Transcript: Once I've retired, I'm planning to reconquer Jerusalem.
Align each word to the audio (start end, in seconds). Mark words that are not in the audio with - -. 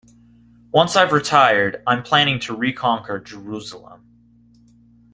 Once 0.73 0.95
I've 0.95 1.11
retired, 1.11 1.83
I'm 1.85 2.01
planning 2.01 2.39
to 2.39 2.55
reconquer 2.55 3.19
Jerusalem. 3.19 4.01